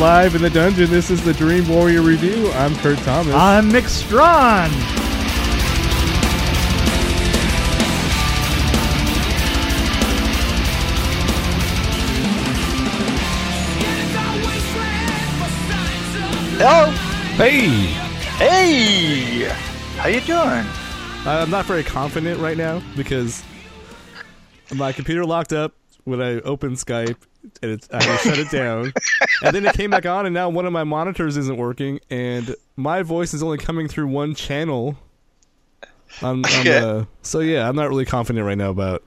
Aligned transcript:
live 0.00 0.34
in 0.34 0.40
the 0.40 0.48
dungeon. 0.48 0.88
This 0.88 1.10
is 1.10 1.22
the 1.22 1.34
Dream 1.34 1.68
Warrior 1.68 2.00
Review. 2.00 2.50
I'm 2.52 2.74
Kurt 2.76 2.96
Thomas. 3.00 3.34
I'm 3.34 3.68
Mick 3.68 3.86
Strawn. 3.86 4.70
Hello. 16.56 16.90
hey! 17.36 17.66
Hey. 18.38 19.54
How 19.98 20.08
you 20.08 20.22
doing? 20.22 20.66
I'm 21.26 21.50
not 21.50 21.66
very 21.66 21.84
confident 21.84 22.40
right 22.40 22.56
now 22.56 22.82
because 22.96 23.44
my 24.74 24.92
computer 24.92 25.26
locked 25.26 25.52
up 25.52 25.74
when 26.04 26.22
I 26.22 26.40
opened 26.40 26.76
Skype 26.76 27.18
and 27.62 27.70
it's, 27.70 27.88
I 27.92 28.16
shut 28.16 28.38
it 28.38 28.50
down. 28.50 28.92
And 29.42 29.56
then 29.56 29.64
it 29.64 29.74
came 29.74 29.90
back 29.90 30.04
on, 30.04 30.26
and 30.26 30.34
now 30.34 30.50
one 30.50 30.66
of 30.66 30.72
my 30.72 30.84
monitors 30.84 31.38
isn't 31.38 31.56
working, 31.56 31.98
and 32.10 32.54
my 32.76 33.02
voice 33.02 33.32
is 33.32 33.42
only 33.42 33.56
coming 33.56 33.88
through 33.88 34.08
one 34.08 34.34
channel. 34.34 34.98
On 36.20 36.42
Yeah. 36.42 36.60
the, 36.62 37.08
so 37.22 37.40
yeah, 37.40 37.66
I'm 37.66 37.74
not 37.74 37.88
really 37.88 38.04
confident 38.04 38.44
right 38.44 38.58
now 38.58 38.68
about 38.68 39.02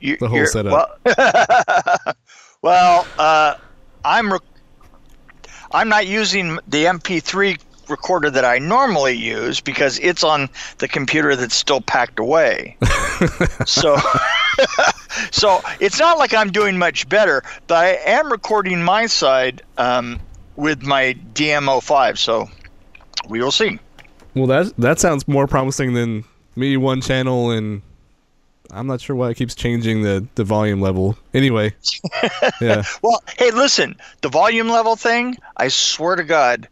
You, 0.00 0.16
The 0.16 0.28
whole 0.28 0.44
setup. 0.46 1.00
Well, 1.04 2.14
well 2.62 3.06
uh, 3.18 3.54
I'm 4.04 4.32
I'm 5.72 5.88
not 5.88 6.06
using 6.08 6.58
the 6.66 6.84
MP3 6.86 7.58
recorder 7.88 8.30
that 8.30 8.44
I 8.44 8.58
normally 8.58 9.14
use 9.14 9.60
because 9.60 9.98
it's 10.00 10.24
on 10.24 10.48
the 10.78 10.88
computer 10.88 11.36
that's 11.36 11.54
still 11.54 11.80
packed 11.80 12.18
away. 12.18 12.76
so 13.66 13.96
so 15.30 15.60
it's 15.80 15.98
not 15.98 16.18
like 16.18 16.34
I'm 16.34 16.50
doing 16.50 16.78
much 16.78 17.08
better, 17.08 17.42
but 17.66 17.76
I 17.76 17.98
am 18.04 18.30
recording 18.30 18.82
my 18.82 19.06
side 19.06 19.62
um, 19.78 20.20
with 20.56 20.82
my 20.82 21.16
DMO5. 21.34 22.18
So 22.18 22.48
we 23.28 23.40
will 23.40 23.52
see. 23.52 23.78
Well, 24.34 24.46
that 24.46 24.76
that 24.78 24.98
sounds 24.98 25.28
more 25.28 25.46
promising 25.46 25.94
than 25.94 26.24
me 26.56 26.76
one 26.76 27.00
channel, 27.00 27.50
and 27.50 27.82
I'm 28.70 28.86
not 28.86 29.00
sure 29.00 29.14
why 29.14 29.30
it 29.30 29.36
keeps 29.36 29.54
changing 29.54 30.02
the 30.02 30.26
the 30.34 30.44
volume 30.44 30.80
level. 30.80 31.16
Anyway, 31.32 31.74
yeah, 32.60 32.82
Well, 33.02 33.22
hey, 33.38 33.50
listen, 33.52 33.96
the 34.22 34.28
volume 34.28 34.68
level 34.68 34.96
thing, 34.96 35.36
I 35.56 35.68
swear 35.68 36.16
to 36.16 36.24
God, 36.24 36.68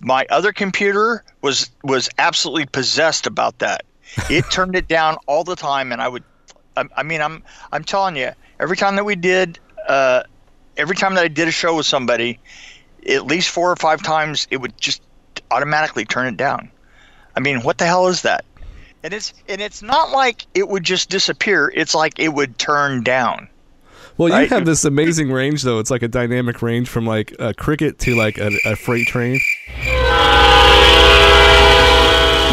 my 0.00 0.26
other 0.30 0.52
computer 0.52 1.22
was 1.42 1.70
was 1.82 2.08
absolutely 2.18 2.66
possessed 2.66 3.26
about 3.26 3.58
that. 3.60 3.84
It 4.28 4.44
turned 4.50 4.76
it 4.76 4.88
down 4.88 5.16
all 5.26 5.44
the 5.44 5.56
time 5.56 5.92
and 5.92 6.00
I 6.00 6.08
would 6.08 6.24
I, 6.76 6.84
I 6.96 7.02
mean, 7.02 7.20
I'm 7.20 7.42
I'm 7.72 7.84
telling 7.84 8.16
you, 8.16 8.30
every 8.60 8.76
time 8.76 8.96
that 8.96 9.04
we 9.04 9.16
did 9.16 9.58
uh 9.88 10.22
every 10.76 10.96
time 10.96 11.14
that 11.14 11.24
I 11.24 11.28
did 11.28 11.48
a 11.48 11.52
show 11.52 11.76
with 11.76 11.86
somebody, 11.86 12.38
at 13.08 13.26
least 13.26 13.50
four 13.50 13.70
or 13.70 13.76
five 13.76 14.02
times 14.02 14.46
it 14.50 14.58
would 14.58 14.76
just 14.78 15.02
automatically 15.50 16.04
turn 16.04 16.26
it 16.26 16.36
down. 16.36 16.70
I 17.34 17.40
mean, 17.40 17.60
what 17.62 17.78
the 17.78 17.86
hell 17.86 18.08
is 18.08 18.22
that? 18.22 18.44
And 19.02 19.12
it's 19.12 19.32
and 19.48 19.60
it's 19.60 19.82
not 19.82 20.10
like 20.10 20.46
it 20.54 20.68
would 20.68 20.82
just 20.84 21.10
disappear. 21.10 21.72
It's 21.74 21.94
like 21.94 22.18
it 22.18 22.32
would 22.32 22.58
turn 22.58 23.02
down. 23.02 23.48
Well, 24.18 24.30
you 24.30 24.34
Right. 24.34 24.48
have 24.48 24.64
this 24.64 24.84
amazing 24.84 25.30
range, 25.30 25.62
though. 25.62 25.78
It's 25.78 25.90
like 25.90 26.02
a 26.02 26.08
dynamic 26.08 26.62
range 26.62 26.88
from 26.88 27.06
like 27.06 27.34
a 27.38 27.52
cricket 27.52 27.98
to 28.00 28.16
like 28.16 28.38
a, 28.38 28.50
a 28.64 28.74
freight 28.74 29.06
train. 29.06 29.38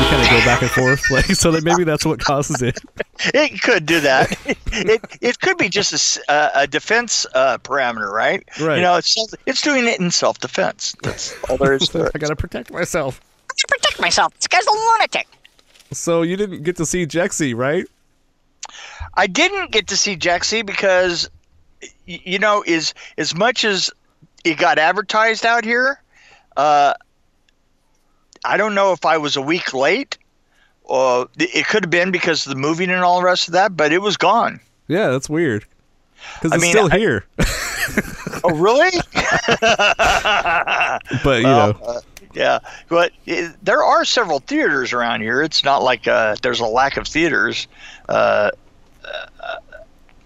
You 0.03 0.09
kind 0.09 0.21
of 0.21 0.29
go 0.29 0.39
back 0.39 0.61
and 0.61 0.69
forth, 0.69 1.09
like 1.11 1.25
so 1.27 1.49
that 1.51 1.63
maybe 1.63 1.85
that's 1.85 2.05
what 2.05 2.19
causes 2.19 2.61
it. 2.61 2.77
It 3.33 3.61
could 3.61 3.85
do 3.85 4.01
that. 4.01 4.37
it 4.45 5.01
it 5.21 5.39
could 5.39 5.57
be 5.57 5.69
just 5.69 6.19
a 6.27 6.67
defense 6.67 7.25
uh, 7.33 7.57
parameter, 7.59 8.11
right? 8.11 8.43
Right. 8.59 8.75
You 8.75 8.81
know, 8.81 8.97
it's 8.97 9.15
it's 9.45 9.61
doing 9.61 9.87
it 9.87 10.01
in 10.01 10.11
self 10.11 10.39
defense. 10.39 10.93
That's 11.03 11.33
all 11.49 11.55
there 11.55 11.71
is 11.73 11.87
to 11.89 12.11
I 12.13 12.17
gotta 12.17 12.35
protect 12.35 12.69
myself. 12.69 13.21
I 13.49 13.53
gotta 13.53 13.79
protect 13.79 14.01
myself. 14.01 14.33
This 14.33 14.47
guy's 14.47 14.67
a 14.67 14.71
lunatic. 14.71 15.27
So 15.93 16.21
you 16.23 16.35
didn't 16.35 16.63
get 16.63 16.75
to 16.77 16.85
see 16.85 17.07
Jexi, 17.07 17.55
right? 17.55 17.85
I 19.13 19.27
didn't 19.27 19.71
get 19.71 19.87
to 19.87 19.95
see 19.95 20.17
Jexi 20.17 20.65
because, 20.65 21.29
you 22.05 22.39
know, 22.39 22.61
is 22.67 22.93
as 23.17 23.33
much 23.33 23.63
as 23.63 23.89
it 24.43 24.57
got 24.57 24.79
advertised 24.79 25.45
out 25.45 25.63
here, 25.63 26.01
uh, 26.57 26.93
I 28.45 28.57
don't 28.57 28.75
know 28.75 28.91
if 28.91 29.05
I 29.05 29.17
was 29.17 29.35
a 29.35 29.41
week 29.41 29.73
late. 29.73 30.17
Or 30.85 31.29
it 31.37 31.65
could 31.67 31.85
have 31.85 31.89
been 31.89 32.11
because 32.11 32.45
of 32.45 32.49
the 32.49 32.59
moving 32.59 32.89
and 32.89 33.03
all 33.03 33.19
the 33.19 33.25
rest 33.25 33.47
of 33.47 33.53
that, 33.53 33.77
but 33.77 33.93
it 33.93 33.99
was 33.99 34.17
gone. 34.17 34.59
Yeah, 34.89 35.11
that's 35.11 35.29
weird. 35.29 35.65
Because 36.35 36.53
it's 36.53 36.61
mean, 36.61 36.71
still 36.71 36.89
I- 36.91 36.97
here, 36.97 37.25
Oh, 38.43 38.55
really? 38.55 38.91
but 41.23 41.37
you 41.37 41.43
know, 41.43 41.77
uh, 41.85 42.01
yeah, 42.33 42.59
but 42.89 43.11
it, 43.25 43.53
there 43.63 43.83
are 43.83 44.05
several 44.05 44.39
theaters 44.39 44.93
around 44.93 45.21
here. 45.21 45.41
It's 45.41 45.63
not 45.63 45.83
like 45.83 46.07
uh, 46.07 46.35
there's 46.41 46.59
a 46.59 46.65
lack 46.65 46.97
of 46.97 47.07
theaters. 47.07 47.67
Uh, 48.09 48.51
uh, 49.05 49.57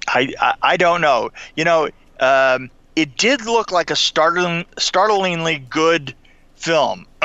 I, 0.07 0.33
I 0.39 0.53
I 0.61 0.77
don't 0.77 1.01
know. 1.01 1.31
You 1.55 1.65
know, 1.65 1.89
um, 2.19 2.69
it 2.95 3.17
did 3.17 3.45
look 3.45 3.71
like 3.71 3.91
a 3.91 3.95
startling, 3.95 4.65
startlingly 4.77 5.59
good 5.69 6.15
film. 6.55 7.05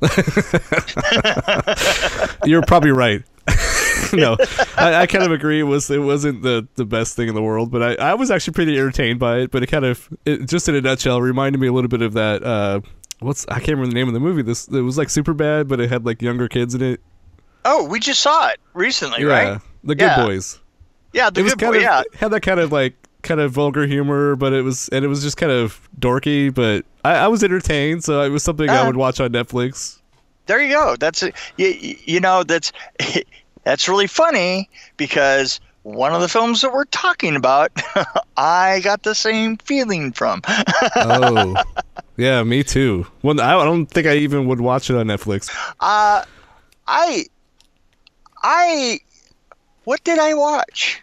You're 2.44 2.62
probably 2.62 2.90
right. 2.90 3.22
no, 4.12 4.36
I, 4.76 4.94
I 5.02 5.06
kind 5.06 5.24
of 5.24 5.32
agree. 5.32 5.60
It 5.60 5.64
was 5.64 5.90
it 5.90 5.98
wasn't 5.98 6.42
the, 6.42 6.66
the 6.76 6.84
best 6.84 7.16
thing 7.16 7.28
in 7.28 7.34
the 7.34 7.42
world, 7.42 7.70
but 7.70 8.00
I, 8.00 8.10
I 8.10 8.14
was 8.14 8.30
actually 8.30 8.54
pretty 8.54 8.78
entertained 8.78 9.18
by 9.18 9.38
it. 9.40 9.50
But 9.50 9.62
it 9.62 9.66
kind 9.66 9.84
of 9.84 10.08
it, 10.24 10.48
just 10.48 10.68
in 10.68 10.74
a 10.74 10.80
nutshell 10.80 11.20
reminded 11.20 11.60
me 11.60 11.66
a 11.66 11.72
little 11.72 11.88
bit 11.88 12.02
of 12.02 12.12
that. 12.14 12.42
Uh, 12.42 12.80
what's 13.20 13.46
I 13.48 13.54
can't 13.54 13.68
remember 13.70 13.88
the 13.88 13.94
name 13.94 14.08
of 14.08 14.14
the 14.14 14.20
movie. 14.20 14.42
This 14.42 14.68
it 14.68 14.80
was 14.82 14.98
like 14.98 15.10
super 15.10 15.34
bad, 15.34 15.68
but 15.68 15.80
it 15.80 15.90
had 15.90 16.04
like 16.06 16.22
younger 16.22 16.48
kids 16.48 16.74
in 16.74 16.82
it. 16.82 17.00
oh, 17.64 17.84
we 17.84 17.98
just 18.00 18.20
saw 18.20 18.48
it 18.48 18.60
recently, 18.74 19.22
Yeah, 19.22 19.26
right? 19.50 19.60
the 19.84 19.94
Good 19.94 20.04
Yeah. 20.04 20.24
Boys. 20.24 20.60
Yeah, 21.12 21.30
the 21.30 21.40
it 21.40 21.44
was 21.44 21.54
good 21.54 21.60
kind 21.60 21.74
boy. 21.74 21.80
Yeah, 21.80 22.02
had 22.14 22.28
that 22.28 22.40
kind 22.42 22.60
of 22.60 22.72
like 22.72 22.94
kind 23.22 23.40
of 23.40 23.52
vulgar 23.52 23.86
humor, 23.86 24.36
but 24.36 24.52
it 24.52 24.62
was 24.62 24.88
and 24.90 25.04
it 25.04 25.08
was 25.08 25.22
just 25.22 25.36
kind 25.36 25.52
of 25.52 25.88
dorky. 25.98 26.52
But 26.54 26.84
I, 27.04 27.12
I 27.16 27.28
was 27.28 27.42
entertained, 27.44 28.04
so 28.04 28.20
it 28.22 28.28
was 28.30 28.42
something 28.42 28.68
I 28.68 28.78
Uh, 28.78 28.86
would 28.86 28.96
watch 28.96 29.20
on 29.20 29.30
Netflix. 29.30 29.98
there 30.46 30.60
you 30.60 30.74
go. 30.74 30.96
That's. 30.98 31.22
You, 31.56 31.66
you 32.04 32.20
know, 32.20 32.42
that's 32.44 32.72
that's 33.64 33.88
really 33.88 34.06
funny 34.06 34.68
because 34.96 35.60
one 35.82 36.12
of 36.12 36.20
the 36.20 36.28
films 36.28 36.60
that 36.60 36.72
we're 36.72 36.84
talking 36.86 37.36
about, 37.36 37.70
I 38.36 38.80
got 38.84 39.02
the 39.02 39.14
same 39.14 39.56
feeling 39.58 40.12
from. 40.12 40.42
oh, 40.96 41.54
yeah, 42.18 42.42
me 42.42 42.62
too. 42.62 43.06
Well, 43.22 43.40
I 43.40 43.52
don't 43.64 43.86
think 43.86 44.06
I 44.06 44.16
even 44.16 44.46
would 44.46 44.60
watch 44.60 44.90
it 44.90 44.96
on 44.96 45.06
Netflix. 45.06 45.48
Uh, 45.80 46.22
I, 46.86 47.24
I, 48.42 49.00
what 49.84 50.04
did 50.04 50.18
I 50.18 50.34
watch? 50.34 51.02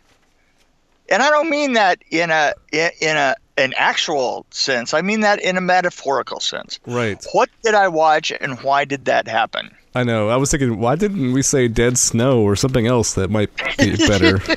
And 1.10 1.24
I 1.24 1.30
don't 1.30 1.50
mean 1.50 1.74
that 1.74 2.02
in 2.12 2.30
a 2.32 2.54
in, 2.72 3.18
a 3.18 3.36
an 3.58 3.74
actual 3.78 4.46
sense. 4.50 4.94
I 4.94 5.02
mean 5.02 5.22
that 5.22 5.42
in 5.42 5.58
a 5.58 5.62
metaphorical 5.62 6.40
sense. 6.40 6.80
Right. 6.86 7.24
What 7.32 7.50
did 7.64 7.76
I 7.76 7.88
watch, 7.88 8.32
and 8.40 8.60
why 8.62 8.86
did 8.86 9.06
that 9.06 9.28
happen? 9.28 9.72
I 9.96 10.04
know. 10.04 10.30
I 10.30 10.36
was 10.36 10.52
thinking, 10.52 10.80
why 10.80 10.96
didn't 10.96 11.34
we 11.34 11.42
say 11.42 11.68
Dead 11.68 11.98
Snow 11.98 12.42
or 12.42 12.56
something 12.56 12.86
else 12.86 13.16
that 13.16 13.32
might 13.32 13.50
be 13.78 13.96
better? 13.96 14.40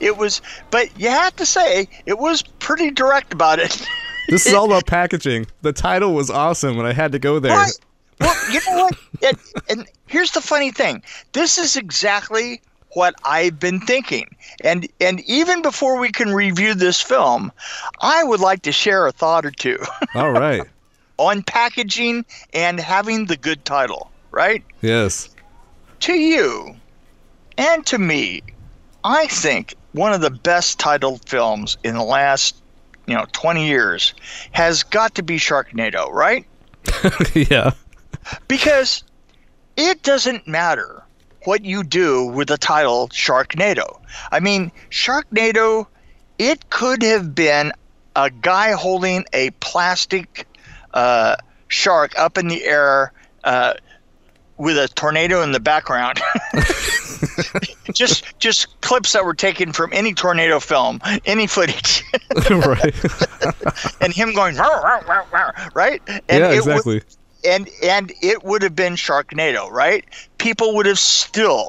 It 0.00 0.16
was, 0.16 0.42
but 0.70 0.88
you 1.00 1.08
have 1.08 1.36
to 1.36 1.46
say 1.46 1.88
it 2.06 2.18
was 2.18 2.42
pretty 2.42 2.90
direct 2.90 3.32
about 3.32 3.58
it. 3.58 3.86
this 4.28 4.46
is 4.46 4.54
all 4.54 4.66
about 4.66 4.86
packaging. 4.86 5.46
The 5.62 5.72
title 5.72 6.14
was 6.14 6.30
awesome, 6.30 6.78
and 6.78 6.86
I 6.86 6.92
had 6.92 7.12
to 7.12 7.18
go 7.18 7.38
there. 7.38 7.56
Right. 7.56 7.72
Well, 8.20 8.52
you 8.52 8.60
know 8.66 8.84
what? 8.84 8.98
And, 9.22 9.38
and 9.70 9.88
here's 10.06 10.32
the 10.32 10.40
funny 10.40 10.72
thing. 10.72 11.02
This 11.32 11.58
is 11.58 11.76
exactly 11.76 12.60
what 12.92 13.14
I've 13.24 13.58
been 13.58 13.80
thinking. 13.80 14.36
And 14.62 14.88
and 15.00 15.20
even 15.22 15.62
before 15.62 15.98
we 15.98 16.10
can 16.10 16.32
review 16.32 16.74
this 16.74 17.00
film, 17.00 17.52
I 18.00 18.24
would 18.24 18.40
like 18.40 18.62
to 18.62 18.72
share 18.72 19.06
a 19.06 19.12
thought 19.12 19.44
or 19.44 19.50
two 19.50 19.78
All 20.14 20.32
right. 20.32 20.62
on 21.16 21.42
packaging 21.42 22.24
and 22.52 22.80
having 22.80 23.26
the 23.26 23.36
good 23.36 23.64
title, 23.64 24.10
right? 24.30 24.64
Yes. 24.80 25.30
To 26.00 26.14
you 26.14 26.76
and 27.56 27.84
to 27.86 27.98
me, 27.98 28.42
I 29.04 29.26
think 29.26 29.74
one 29.92 30.12
of 30.12 30.20
the 30.20 30.30
best 30.30 30.78
titled 30.78 31.28
films 31.28 31.76
in 31.82 31.94
the 31.94 32.04
last, 32.04 32.62
you 33.06 33.14
know, 33.14 33.26
20 33.32 33.66
years 33.66 34.14
has 34.52 34.82
got 34.82 35.14
to 35.16 35.22
be 35.22 35.38
Sharknado, 35.38 36.10
right? 36.10 36.46
yeah. 37.34 37.72
Because 38.46 39.02
it 39.76 40.02
doesn't 40.02 40.46
matter 40.46 41.02
what 41.44 41.64
you 41.64 41.82
do 41.82 42.26
with 42.26 42.48
the 42.48 42.58
title 42.58 43.08
Sharknado. 43.08 44.00
I 44.30 44.40
mean, 44.40 44.72
Sharknado, 44.90 45.86
it 46.38 46.70
could 46.70 47.02
have 47.02 47.34
been 47.34 47.72
a 48.16 48.30
guy 48.30 48.72
holding 48.72 49.24
a 49.32 49.50
plastic 49.60 50.46
uh, 50.94 51.36
shark 51.68 52.18
up 52.18 52.38
in 52.38 52.48
the 52.48 52.64
air, 52.64 53.12
uh, 53.44 53.74
with 54.56 54.76
a 54.76 54.88
tornado 54.88 55.42
in 55.42 55.52
the 55.52 55.60
background. 55.60 56.20
just 57.94 58.24
just 58.38 58.80
clips 58.80 59.12
that 59.12 59.24
were 59.24 59.34
taken 59.34 59.72
from 59.72 59.92
any 59.92 60.12
tornado 60.12 60.58
film, 60.60 61.00
any 61.24 61.46
footage, 61.46 62.04
right. 62.50 62.94
and 64.00 64.12
him 64.12 64.34
going 64.34 64.56
"Rawr, 64.56 64.82
rawr, 64.82 65.04
rawr, 65.04 65.24
rawr," 65.26 65.74
right. 65.74 66.02
And 66.08 66.22
yeah, 66.28 66.50
it 66.50 66.64
would- 66.64 66.76
exactly. 66.76 67.02
and 67.44 67.68
and 67.84 68.12
it 68.20 68.42
would 68.42 68.62
have 68.62 68.74
been 68.74 68.94
Sharknado, 68.94 69.70
right? 69.70 70.04
People 70.38 70.74
would 70.76 70.86
have 70.86 70.98
still 70.98 71.68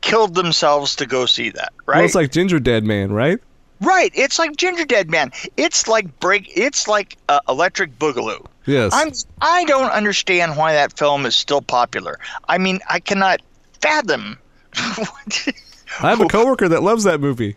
killed 0.00 0.34
themselves 0.34 0.96
to 0.96 1.06
go 1.06 1.26
see 1.26 1.50
that, 1.50 1.72
right? 1.86 1.96
Well, 1.96 2.04
it's 2.04 2.14
like 2.14 2.30
Gingerdead 2.32 2.82
Man, 2.82 3.12
right? 3.12 3.38
right. 3.80 4.10
It's 4.14 4.38
like 4.38 4.52
Gingerdead 4.56 5.08
Man. 5.08 5.32
It's 5.56 5.88
like 5.88 6.18
break. 6.20 6.50
It's 6.56 6.88
like 6.88 7.16
uh, 7.28 7.40
Electric 7.48 7.98
Boogaloo. 7.98 8.44
Yes. 8.66 8.92
I'm 8.94 9.12
I 9.40 9.64
don't 9.64 9.90
understand 9.90 10.56
why 10.56 10.72
that 10.72 10.96
film 10.96 11.26
is 11.26 11.34
still 11.34 11.62
popular. 11.62 12.18
I 12.48 12.58
mean, 12.58 12.80
I 12.88 13.00
cannot 13.00 13.40
fathom. 13.80 14.38
I 14.76 15.54
have 16.00 16.20
a 16.20 16.26
coworker 16.28 16.68
that 16.68 16.82
loves 16.82 17.04
that 17.04 17.20
movie. 17.20 17.56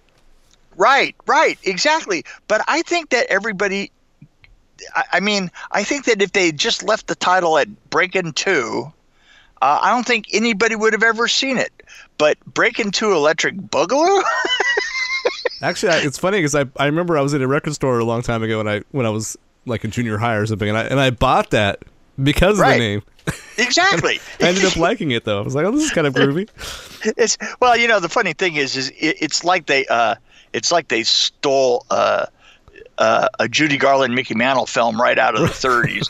right, 0.75 1.15
right, 1.27 1.57
exactly. 1.63 2.25
But 2.47 2.61
I 2.67 2.81
think 2.83 3.09
that 3.09 3.27
everybody. 3.29 3.91
I, 4.95 5.03
I 5.13 5.19
mean, 5.21 5.49
I 5.71 5.83
think 5.83 6.05
that 6.05 6.21
if 6.21 6.33
they 6.33 6.51
just 6.51 6.83
left 6.83 7.07
the 7.07 7.15
title 7.15 7.57
at 7.57 7.89
Breakin' 7.89 8.33
Two, 8.33 8.91
uh, 9.65 9.79
I 9.81 9.89
don't 9.89 10.05
think 10.05 10.27
anybody 10.31 10.75
would 10.75 10.93
have 10.93 11.01
ever 11.01 11.27
seen 11.27 11.57
it. 11.57 11.71
But 12.19 12.37
Breakin' 12.45 12.91
Two 12.91 13.13
Electric 13.13 13.55
Boogaloo. 13.55 14.23
Actually, 15.61 15.93
I, 15.93 15.97
it's 16.01 16.19
funny 16.19 16.37
because 16.37 16.53
I, 16.53 16.65
I 16.77 16.85
remember 16.85 17.17
I 17.17 17.21
was 17.21 17.33
at 17.33 17.41
a 17.41 17.47
record 17.47 17.73
store 17.73 17.97
a 17.97 18.03
long 18.03 18.21
time 18.21 18.43
ago 18.43 18.59
when 18.59 18.67
I 18.67 18.83
when 18.91 19.07
I 19.07 19.09
was 19.09 19.35
like 19.65 19.83
in 19.83 19.89
junior 19.89 20.19
high 20.19 20.35
or 20.35 20.45
something, 20.45 20.69
and 20.69 20.77
I 20.77 20.83
and 20.83 20.99
I 20.99 21.09
bought 21.09 21.49
that 21.49 21.83
because 22.21 22.59
of 22.59 22.65
the 22.65 22.77
name. 22.77 23.01
exactly. 23.57 24.19
I 24.39 24.49
ended 24.49 24.65
up 24.65 24.75
liking 24.75 25.11
it 25.11 25.23
though. 25.23 25.39
I 25.39 25.41
was 25.41 25.55
like, 25.55 25.65
oh, 25.65 25.71
this 25.71 25.85
is 25.85 25.91
kind 25.91 26.05
of 26.05 26.13
groovy. 26.13 26.47
it's 27.17 27.35
well, 27.59 27.75
you 27.75 27.87
know, 27.87 27.99
the 27.99 28.09
funny 28.09 28.33
thing 28.33 28.57
is, 28.57 28.77
is 28.77 28.89
it, 28.89 29.17
it's 29.19 29.43
like 29.43 29.65
they, 29.65 29.87
uh, 29.87 30.15
it's 30.53 30.71
like 30.71 30.89
they 30.89 31.01
stole 31.01 31.87
uh, 31.89 32.27
uh, 32.97 33.27
a 33.39 33.47
Judy 33.47 33.77
Garland, 33.77 34.15
Mickey 34.15 34.35
Mantle 34.35 34.65
film 34.65 34.99
right 35.01 35.17
out 35.17 35.35
of 35.35 35.41
the 35.41 35.47
'30s, 35.67 36.09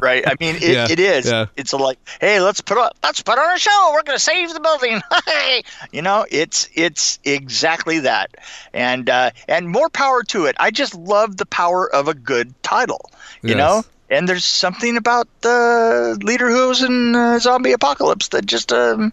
right? 0.00 0.26
I 0.26 0.34
mean, 0.40 0.56
it, 0.56 0.62
Yeah, 0.62 0.86
it 0.90 0.98
is. 1.00 1.26
yeah. 1.26 1.46
It's 1.56 1.72
a 1.72 1.76
like, 1.76 1.98
hey, 2.20 2.40
let's 2.40 2.60
put 2.60 2.78
on, 2.78 2.90
let's 3.02 3.22
put 3.22 3.38
on 3.38 3.54
a 3.54 3.58
show. 3.58 3.90
We're 3.92 4.02
gonna 4.02 4.18
save 4.18 4.52
the 4.52 4.60
building. 4.60 5.00
Hey, 5.26 5.62
you 5.92 6.02
know, 6.02 6.24
it's 6.30 6.68
it's 6.74 7.18
exactly 7.24 8.00
that, 8.00 8.30
and 8.72 9.08
uh, 9.10 9.30
and 9.48 9.68
more 9.68 9.88
power 9.88 10.22
to 10.24 10.46
it. 10.46 10.56
I 10.58 10.70
just 10.70 10.94
love 10.94 11.36
the 11.36 11.46
power 11.46 11.92
of 11.92 12.08
a 12.08 12.14
good 12.14 12.54
title, 12.62 13.10
you 13.44 13.54
Yes. 13.54 13.58
know. 13.58 13.82
And 14.08 14.28
there's 14.28 14.44
something 14.44 14.96
about 14.96 15.26
the 15.40 16.16
lederhosen 16.22 17.14
uh, 17.16 17.38
zombie 17.40 17.72
apocalypse 17.72 18.28
that 18.28 18.46
just 18.46 18.72
um, 18.72 19.12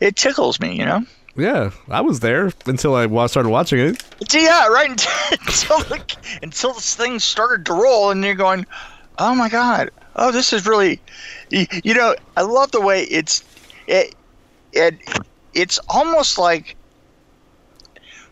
it 0.00 0.16
tickles 0.16 0.60
me, 0.60 0.76
you 0.76 0.84
know. 0.84 1.04
Yeah, 1.36 1.70
I 1.88 2.00
was 2.00 2.20
there 2.20 2.50
until 2.64 2.94
I 2.94 3.26
started 3.26 3.50
watching 3.50 3.78
it. 3.78 4.02
Yeah, 4.32 4.68
right 4.68 4.90
until 5.30 5.78
the, 5.80 6.16
until 6.42 6.72
this 6.72 6.94
thing 6.94 7.18
started 7.18 7.66
to 7.66 7.74
roll, 7.74 8.10
and 8.10 8.24
you're 8.24 8.34
going, 8.34 8.66
"Oh 9.18 9.34
my 9.34 9.48
god! 9.48 9.90
Oh, 10.14 10.32
this 10.32 10.52
is 10.52 10.66
really," 10.66 11.00
you, 11.50 11.66
you 11.84 11.94
know. 11.94 12.14
I 12.36 12.42
love 12.42 12.72
the 12.72 12.80
way 12.80 13.02
it's 13.02 13.44
it, 13.86 14.14
it 14.72 14.94
it's 15.52 15.78
almost 15.88 16.38
like 16.38 16.76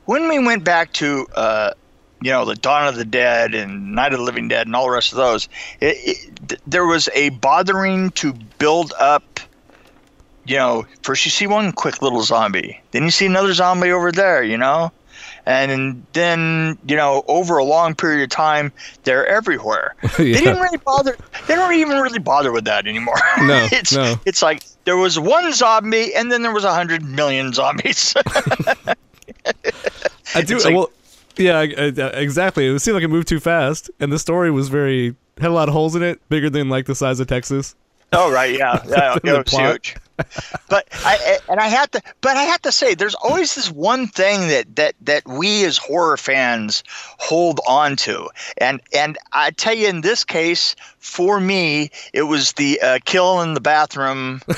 when 0.07 0.29
we 0.29 0.39
went 0.39 0.65
back 0.65 0.93
to 0.95 1.27
uh, 1.35 1.73
you 2.23 2.31
know 2.31 2.47
the 2.47 2.55
Dawn 2.55 2.89
of 2.89 2.97
the 2.97 3.05
Dead 3.05 3.55
and 3.55 3.95
Night 3.95 4.13
of 4.13 4.19
the 4.19 4.25
Living 4.25 4.49
Dead 4.49 4.67
and 4.67 4.75
all 4.75 4.85
the 4.85 4.93
rest 4.93 5.13
of 5.13 5.19
those. 5.19 5.49
It, 5.81 6.31
it, 6.49 6.61
there 6.67 6.87
was 6.87 7.09
a 7.15 7.29
bothering 7.29 8.11
to 8.13 8.33
build 8.59 8.93
up. 8.99 9.41
You 10.47 10.57
know, 10.57 10.87
first 11.03 11.25
you 11.25 11.31
see 11.31 11.47
one 11.47 11.73
quick 11.73 12.03
little 12.03 12.23
zombie, 12.23 12.81
then 12.91 13.05
you 13.05 13.11
see 13.11 13.27
another 13.27 13.53
zombie 13.55 13.91
over 13.91 14.13
there. 14.13 14.43
You 14.43 14.57
know, 14.59 14.93
and 15.47 16.05
then 16.13 16.79
you 16.87 16.97
know 16.97 17.25
over 17.29 17.59
a 17.59 17.65
long 17.65 17.95
period 17.95 18.23
of 18.23 18.31
time 18.31 18.73
they're 19.05 19.27
everywhere 19.27 19.95
they 20.17 20.33
didn't 20.33 20.61
really 20.61 20.79
bother 20.79 21.17
they 21.47 21.55
don't 21.55 21.75
even 21.75 21.99
really 21.99 22.19
bother 22.19 22.51
with 22.53 22.65
that 22.65 22.87
anymore 22.87 23.17
No, 23.39 23.69
it's 23.71 23.93
no. 23.93 24.15
it's 24.25 24.43
like 24.43 24.63
there 24.85 24.97
was 24.97 25.19
one 25.19 25.53
zombie 25.53 26.15
and 26.15 26.33
then 26.33 26.43
there 26.43 26.53
was 26.53 26.65
a 26.65 26.73
hundred 26.73 27.03
million 27.05 27.53
zombies 27.53 28.15
I 30.35 30.43
do. 30.43 30.59
Like- 30.59 30.75
well, 30.75 30.91
yeah, 31.37 31.61
exactly. 31.63 32.67
It 32.67 32.79
seemed 32.81 32.95
like 32.97 33.05
it 33.05 33.09
moved 33.09 33.29
too 33.29 33.41
fast, 33.41 33.91
and 34.01 34.13
the 34.13 34.19
story 34.19 34.51
was 34.51 34.69
very 34.69 35.15
had 35.39 35.51
a 35.51 35.55
lot 35.55 35.69
of 35.69 35.75
holes 35.75 35.95
in 35.97 36.03
it, 36.03 36.21
bigger 36.29 36.49
than 36.51 36.69
like 36.69 36.87
the 36.87 36.95
size 36.95 37.21
of 37.21 37.27
Texas. 37.27 37.75
oh 38.13 38.31
right 38.33 38.57
yeah 38.57 38.83
yeah 38.87 39.17
it 39.23 39.25
was 39.25 39.45
plot. 39.47 39.87
huge 39.87 39.97
but 40.69 40.87
I 41.05 41.39
and 41.49 41.59
I 41.61 41.67
have 41.69 41.91
to 41.93 42.01
but 42.21 42.37
I 42.37 42.43
have 42.45 42.63
to 42.63 42.73
say 42.73 42.95
there's 42.95 43.15
always 43.17 43.55
this 43.55 43.71
one 43.71 44.07
thing 44.07 44.49
that 44.49 44.77
that 44.77 44.95
that 45.03 45.27
we 45.27 45.65
as 45.65 45.77
horror 45.77 46.17
fans 46.17 46.83
hold 47.19 47.61
on 47.69 47.97
to 47.97 48.29
and 48.59 48.81
and 48.95 49.19
I 49.33 49.51
tell 49.51 49.75
you 49.75 49.89
in 49.89 50.01
this 50.03 50.25
case 50.25 50.77
for 50.99 51.41
me 51.41 51.91
it 52.13 52.23
was 52.23 52.53
the 52.53 52.81
uh, 52.81 52.99
kill 53.05 53.41
in 53.43 53.55
the 53.55 53.61
bathroom 53.61 54.41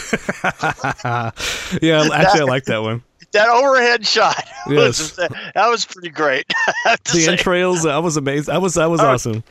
yeah, 1.83 2.09
actually, 2.13 2.41
I 2.41 2.45
like 2.45 2.65
that 2.65 2.83
one. 2.83 3.03
that 3.33 3.49
overhead 3.49 4.07
shot 4.07 4.45
was 4.67 5.17
Yes. 5.19 5.29
that 5.55 5.69
was 5.69 5.85
pretty 5.85 6.11
great 6.11 6.45
I 6.69 6.73
have 6.85 7.03
to 7.05 7.13
The 7.13 7.19
say. 7.21 7.33
entrails, 7.33 7.87
I 7.87 7.99
was 7.99 8.17
amazed. 8.17 8.49
I 8.49 8.59
was 8.59 8.75
that 8.75 8.87
was 8.91 9.01
Oh, 9.01 9.09
awesome. 9.09 9.43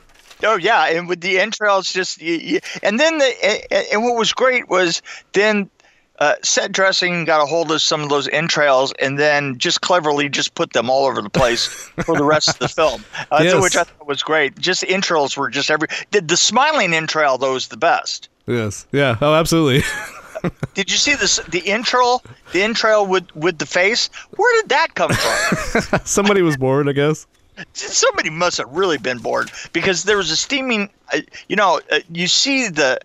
Oh 0.44 0.56
yeah, 0.56 0.86
and 0.88 1.08
with 1.08 1.22
the 1.22 1.38
entrails, 1.38 1.90
just 1.92 2.20
y 2.20 2.38
y 2.44 2.60
and 2.82 3.00
then 3.00 3.18
the 3.18 3.44
and, 3.72 3.86
and 3.92 4.04
what 4.04 4.16
was 4.18 4.32
great 4.34 4.68
was 4.68 5.00
then 5.32 5.70
uh, 6.18 6.34
set 6.42 6.72
dressing 6.72 7.24
got 7.24 7.42
a 7.42 7.46
hold 7.46 7.70
of 7.70 7.80
some 7.82 8.02
of 8.02 8.08
those 8.08 8.26
entrails 8.28 8.92
and 9.00 9.18
then 9.18 9.58
just 9.58 9.80
cleverly 9.82 10.28
just 10.28 10.54
put 10.54 10.72
them 10.72 10.88
all 10.88 11.06
over 11.06 11.20
the 11.20 11.30
place 11.30 11.66
for 12.04 12.16
the 12.16 12.24
rest 12.24 12.48
of 12.48 12.58
the 12.58 12.68
film, 12.68 13.04
uh, 13.30 13.40
Yes. 13.42 13.62
which 13.62 13.76
I 13.76 13.84
thought 13.84 14.06
was 14.06 14.22
great. 14.22 14.58
Just 14.58 14.84
entrails 14.88 15.36
were 15.36 15.50
just 15.50 15.70
every. 15.70 15.88
The, 16.12 16.20
the 16.20 16.36
smiling 16.36 16.92
entrail 16.94 17.38
though 17.38 17.54
is 17.56 17.68
the 17.68 17.76
best. 17.76 18.28
Yes, 18.46 18.86
yeah. 18.92 19.16
Oh, 19.20 19.34
absolutely. 19.34 19.82
Did 20.74 20.90
you 20.90 20.96
see 20.98 21.14
this? 21.14 21.38
The 21.48 21.68
entrail, 21.70 22.22
the 22.52 22.62
entrail 22.62 23.06
with 23.06 23.34
with 23.34 23.58
the 23.58 23.66
face. 23.66 24.08
Where 24.36 24.62
did 24.62 24.68
that 24.68 24.94
come 24.94 25.10
from? 25.12 26.00
Somebody 26.04 26.42
was 26.42 26.56
bored, 26.56 26.88
I 26.88 26.92
guess. 26.92 27.26
somebody 27.72 28.28
must 28.30 28.58
have 28.58 28.68
really 28.70 28.98
been 28.98 29.18
bored 29.18 29.50
because 29.72 30.04
there 30.04 30.18
was 30.18 30.30
a 30.30 30.36
steaming 30.36 30.90
uh, 31.12 31.20
you 31.48 31.56
know 31.56 31.80
uh, 31.90 32.00
you 32.12 32.28
see 32.28 32.68
the 32.68 32.98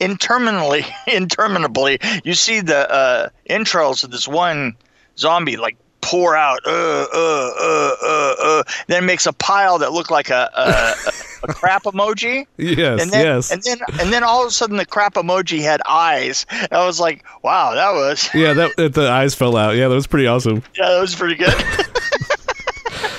interminably 0.00 0.84
interminably 1.06 1.98
you 2.24 2.34
see 2.34 2.60
the 2.60 2.90
uh 2.90 3.28
entrails 3.46 4.04
of 4.04 4.10
this 4.10 4.28
one 4.28 4.76
zombie 5.16 5.56
like 5.56 5.76
pour 6.00 6.36
out 6.36 6.60
uh 6.64 6.70
uh 6.70 7.50
uh 7.60 7.94
uh 8.02 8.34
uh 8.40 8.62
then 8.86 9.02
it 9.02 9.06
makes 9.06 9.26
a 9.26 9.32
pile 9.32 9.78
that 9.78 9.92
looked 9.92 10.10
like 10.10 10.30
a 10.30 10.48
a, 10.54 11.48
a, 11.48 11.52
crap 11.52 11.82
emoji 11.82 12.46
Yes, 12.56 13.02
and 13.02 13.10
then 13.10 13.26
yes. 13.26 13.50
and 13.50 13.62
then 13.62 13.78
and 14.00 14.12
then 14.12 14.22
all 14.22 14.42
of 14.42 14.48
a 14.48 14.50
sudden 14.52 14.76
the 14.76 14.86
crap 14.86 15.14
emoji 15.14 15.60
had 15.60 15.80
eyes 15.86 16.46
i 16.70 16.86
was 16.86 17.00
like 17.00 17.24
wow 17.42 17.74
that 17.74 17.90
was 17.92 18.28
yeah, 18.34 18.52
that, 18.52 18.76
that 18.76 18.94
the 18.94 19.08
eyes 19.08 19.34
fell 19.34 19.56
out. 19.56 19.74
Yeah, 19.74 19.88
that 19.88 19.94
was 19.94 20.06
pretty 20.06 20.28
awesome. 20.28 20.62
yeah 20.76 20.88
that 20.88 21.00
was 21.00 21.14
pretty 21.14 21.34
good 21.34 21.54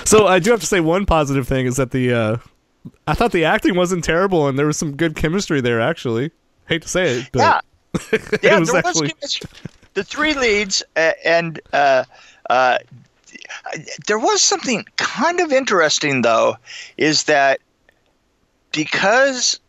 So 0.09 0.25
I 0.25 0.39
do 0.39 0.49
have 0.49 0.59
to 0.61 0.65
say 0.65 0.79
one 0.79 1.05
positive 1.05 1.47
thing 1.47 1.67
is 1.67 1.75
that 1.75 1.91
the 1.91 2.11
uh 2.11 2.37
I 3.05 3.13
thought 3.13 3.31
the 3.31 3.45
acting 3.45 3.75
wasn't 3.75 4.03
terrible 4.03 4.47
and 4.47 4.57
there 4.57 4.65
was 4.65 4.75
some 4.75 4.95
good 4.95 5.15
chemistry 5.15 5.61
there 5.61 5.79
actually. 5.79 6.31
Hate 6.69 6.83
to 6.83 6.87
say 6.87 7.19
it, 7.19 7.29
but 7.33 7.39
yeah 7.39 7.59
it 8.11 8.43
yeah, 8.43 8.59
was 8.59 8.71
there 8.71 8.75
was 8.75 8.85
actually 8.85 9.09
chemistry. 9.09 9.49
the 9.95 10.03
three 10.03 10.33
leads, 10.33 10.83
uh, 10.95 11.11
and 11.25 11.59
uh, 11.73 12.03
uh, 12.49 12.77
there 14.07 14.19
was 14.19 14.41
something 14.41 14.85
kind 14.97 15.39
of 15.39 15.51
interesting 15.51 16.21
though, 16.21 16.55
is 16.97 17.23
that 17.23 17.59
because 18.71 19.59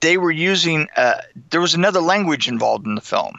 they 0.00 0.16
were 0.16 0.30
using, 0.30 0.86
uh, 0.96 1.20
there 1.50 1.60
was 1.60 1.74
another 1.74 2.00
language 2.00 2.48
involved 2.48 2.86
in 2.86 2.94
the 2.94 3.00
film, 3.00 3.34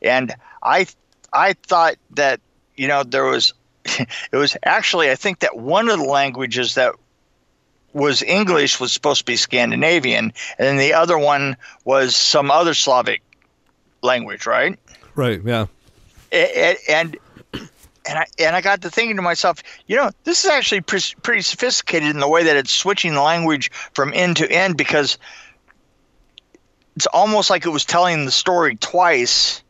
and 0.00 0.34
I, 0.62 0.86
I 1.32 1.52
thought 1.52 1.96
that 2.12 2.40
you 2.76 2.88
know 2.88 3.02
there 3.02 3.24
was, 3.24 3.52
it 3.84 4.08
was 4.36 4.56
actually 4.64 5.10
I 5.10 5.14
think 5.14 5.40
that 5.40 5.58
one 5.58 5.90
of 5.90 5.98
the 5.98 6.06
languages 6.06 6.74
that 6.76 6.94
was 7.96 8.22
English 8.22 8.78
was 8.78 8.92
supposed 8.92 9.20
to 9.20 9.24
be 9.24 9.36
Scandinavian, 9.36 10.26
and 10.58 10.66
then 10.66 10.76
the 10.76 10.92
other 10.92 11.18
one 11.18 11.56
was 11.84 12.14
some 12.14 12.50
other 12.50 12.74
Slavic 12.74 13.22
language, 14.02 14.46
right? 14.46 14.78
right, 15.14 15.40
yeah. 15.44 15.66
A- 16.30 16.74
a- 16.74 16.90
And 16.90 17.16
and 18.08 18.18
I 18.18 18.26
and 18.38 18.54
I 18.54 18.60
got 18.60 18.82
to 18.82 18.90
thinking 18.90 19.16
to 19.16 19.22
myself, 19.22 19.62
you 19.86 19.96
know, 19.96 20.10
this 20.24 20.44
is 20.44 20.50
actually 20.50 20.82
pre- 20.82 21.00
pretty 21.22 21.40
sophisticated 21.42 22.10
in 22.10 22.20
the 22.20 22.28
way 22.28 22.44
that 22.44 22.56
it's 22.56 22.70
switching 22.70 23.14
the 23.14 23.22
language 23.22 23.70
from 23.94 24.12
end 24.14 24.36
to 24.36 24.50
end 24.50 24.76
because 24.76 25.18
it's 26.96 27.06
almost 27.06 27.50
like 27.50 27.64
it 27.66 27.70
was 27.70 27.84
telling 27.84 28.24
the 28.24 28.30
story 28.30 28.76
twice 28.76 29.62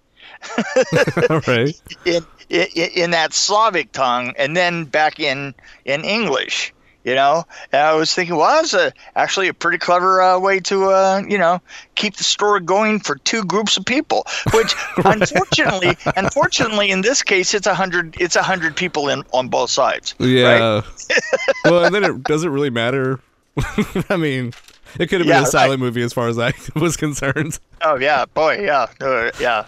right. 1.47 1.81
in, 2.05 2.27
in 2.51 2.67
in 2.95 3.11
that 3.13 3.33
Slavic 3.33 3.93
tongue 3.93 4.33
and 4.37 4.57
then 4.57 4.85
back 4.85 5.21
in 5.21 5.55
in 5.85 6.05
English. 6.05 6.73
You 7.07 7.15
know, 7.15 7.45
and 7.71 7.83
I 7.83 7.95
was 7.95 8.13
thinking, 8.13 8.35
well, 8.35 8.61
that's 8.61 8.75
a 8.75 8.93
actually 9.15 9.47
a 9.47 9.55
pretty 9.55 9.79
clever 9.79 10.21
uh, 10.21 10.41
way 10.41 10.59
to, 10.59 10.87
uh, 10.87 11.23
you 11.29 11.39
know, 11.39 11.63
keep 11.95 12.17
the 12.17 12.25
story 12.25 12.61
going 12.61 12.99
for 12.99 13.15
two 13.19 13.45
groups 13.45 13.77
of 13.77 13.85
people. 13.85 14.27
Which, 14.53 14.75
unfortunately, 14.97 15.97
unfortunately, 16.17 16.91
in 16.91 17.03
this 17.03 17.23
case, 17.23 17.55
it's 17.55 17.69
a 17.69 17.77
hundred, 17.77 18.17
it's 18.21 18.35
a 18.35 18.43
hundred 18.43 18.75
people 18.75 19.09
in 19.09 19.23
on 19.33 19.47
both 19.47 19.71
sides. 19.71 20.17
Yeah. 20.19 20.83
well, 21.65 21.85
and 21.85 21.95
then 21.95 22.03
it 22.03 22.25
doesn't 22.25 22.51
really 22.51 22.71
matter. 22.71 23.21
I 24.11 24.17
mean, 24.17 24.53
it 24.99 25.07
could 25.07 25.21
have 25.21 25.29
been 25.29 25.37
Yeah, 25.37 25.43
a 25.45 25.47
silent 25.47 25.79
movie 25.79 26.03
as 26.03 26.13
far 26.13 26.27
as 26.27 26.41
I 26.41 26.55
was 26.75 26.97
concerned. 26.97 27.61
Oh 27.83 27.95
yeah, 27.95 28.25
boy, 28.27 28.65
yeah, 28.65 28.87
uh, 29.01 29.31
yeah, 29.39 29.67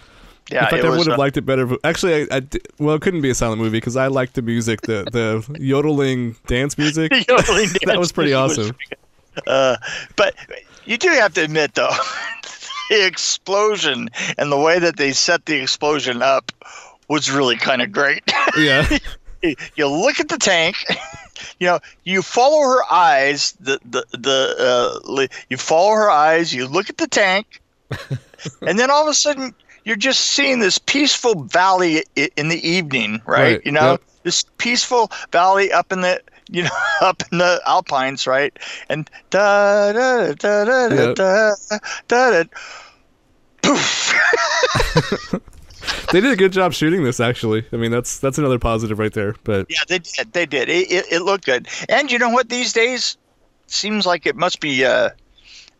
yeah. 0.51 0.65
In 0.65 0.69
fact, 0.69 0.83
it 0.83 0.85
I 0.85 0.89
would 0.89 1.07
have 1.07 1.15
uh, 1.15 1.17
liked 1.17 1.37
it 1.37 1.45
better. 1.45 1.69
Actually, 1.83 2.23
I, 2.23 2.37
I 2.37 2.41
well, 2.79 2.95
it 2.95 3.01
couldn't 3.01 3.21
be 3.21 3.29
a 3.29 3.35
silent 3.35 3.61
movie 3.61 3.77
because 3.77 3.95
I 3.95 4.07
liked 4.07 4.35
the 4.35 4.41
music, 4.41 4.81
the 4.81 5.03
the 5.11 5.57
yodeling 5.59 6.35
dance 6.47 6.77
music. 6.77 7.11
yodeling 7.27 7.69
that 7.85 7.97
was 7.99 8.11
pretty 8.11 8.33
was 8.33 8.57
awesome. 8.57 8.75
Uh, 9.47 9.77
but 10.15 10.35
you 10.85 10.97
do 10.97 11.09
have 11.09 11.33
to 11.35 11.43
admit, 11.43 11.75
though, 11.75 11.95
the 12.89 13.05
explosion 13.05 14.09
and 14.37 14.51
the 14.51 14.57
way 14.57 14.79
that 14.79 14.97
they 14.97 15.11
set 15.11 15.45
the 15.45 15.61
explosion 15.61 16.21
up 16.21 16.51
was 17.07 17.31
really 17.31 17.55
kind 17.55 17.81
of 17.81 17.91
great. 17.91 18.23
Yeah, 18.57 18.97
you 19.75 19.87
look 19.87 20.19
at 20.19 20.29
the 20.29 20.37
tank, 20.37 20.75
you 21.59 21.67
know, 21.67 21.79
you 22.03 22.21
follow 22.21 22.61
her 22.61 22.83
eyes. 22.91 23.53
The 23.59 23.79
the 23.85 24.05
the 24.11 25.01
uh, 25.07 25.27
you 25.49 25.57
follow 25.57 25.93
her 25.95 26.09
eyes. 26.09 26.53
You 26.53 26.67
look 26.67 26.89
at 26.89 26.97
the 26.97 27.07
tank, 27.07 27.61
and 28.61 28.79
then 28.79 28.89
all 28.89 29.03
of 29.03 29.09
a 29.09 29.13
sudden 29.13 29.53
you're 29.85 29.95
just 29.95 30.21
seeing 30.21 30.59
this 30.59 30.77
peaceful 30.77 31.43
valley 31.43 32.03
in 32.35 32.49
the 32.49 32.67
evening, 32.67 33.21
right? 33.25 33.53
Right, 33.55 33.65
You 33.65 33.71
know, 33.71 33.91
yep. 33.91 34.01
this 34.23 34.43
peaceful 34.57 35.11
valley 35.31 35.71
up 35.71 35.91
in 35.91 36.01
the 36.01 36.21
you 36.49 36.63
know 36.63 36.69
up 37.01 37.23
in 37.31 37.37
the 37.37 37.61
alpines, 37.65 38.27
right? 38.27 38.57
And 38.89 39.09
da 39.29 39.91
da 39.93 40.33
da 40.33 40.65
da 40.65 40.87
da 40.89 40.95
Yep. 40.95 41.15
da 41.15 41.53
da 42.07 42.31
da. 42.31 42.43
Poof. 43.61 44.13
they 46.11 46.21
did 46.21 46.31
a 46.31 46.35
good 46.35 46.51
job 46.51 46.73
shooting 46.73 47.03
this. 47.03 47.19
Actually, 47.19 47.65
I 47.71 47.77
mean, 47.77 47.91
that's 47.91 48.19
that's 48.19 48.37
another 48.37 48.59
positive 48.59 48.99
right 48.99 49.13
there. 49.13 49.35
But 49.43 49.67
Yeah, 49.69 49.79
they 49.87 49.99
did. 49.99 50.33
They 50.33 50.45
did. 50.45 50.69
It, 50.69 50.91
it, 50.91 51.05
it 51.11 51.21
looked 51.21 51.45
good. 51.45 51.67
And 51.87 52.11
you 52.11 52.19
know 52.19 52.29
what? 52.29 52.49
These 52.49 52.73
days, 52.73 53.17
seems 53.67 54.05
like 54.05 54.25
it 54.25 54.35
must 54.35 54.59
be 54.59 54.83
uh, 54.85 55.09